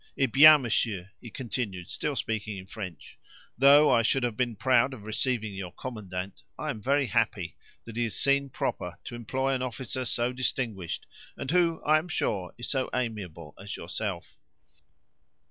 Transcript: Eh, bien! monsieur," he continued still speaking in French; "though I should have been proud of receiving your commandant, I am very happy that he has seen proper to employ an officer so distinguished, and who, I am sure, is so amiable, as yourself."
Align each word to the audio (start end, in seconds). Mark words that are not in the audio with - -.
Eh, 0.17 0.25
bien! 0.25 0.59
monsieur," 0.63 1.11
he 1.19 1.29
continued 1.29 1.91
still 1.91 2.15
speaking 2.15 2.57
in 2.57 2.65
French; 2.65 3.19
"though 3.55 3.91
I 3.91 4.01
should 4.01 4.23
have 4.23 4.35
been 4.35 4.55
proud 4.55 4.95
of 4.95 5.03
receiving 5.03 5.53
your 5.53 5.71
commandant, 5.71 6.41
I 6.57 6.71
am 6.71 6.81
very 6.81 7.05
happy 7.05 7.55
that 7.85 7.95
he 7.95 8.05
has 8.05 8.15
seen 8.15 8.49
proper 8.49 8.97
to 9.03 9.13
employ 9.13 9.53
an 9.53 9.61
officer 9.61 10.05
so 10.05 10.33
distinguished, 10.33 11.05
and 11.37 11.51
who, 11.51 11.83
I 11.83 11.99
am 11.99 12.07
sure, 12.07 12.51
is 12.57 12.67
so 12.71 12.89
amiable, 12.95 13.53
as 13.59 13.77
yourself." 13.77 14.39